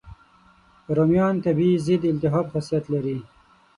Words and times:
رومیان 0.97 1.35
طبیعي 1.45 1.77
ضد 1.85 2.03
التهاب 2.11 2.45
خاصیت 2.53 2.83
لري. 2.93 3.17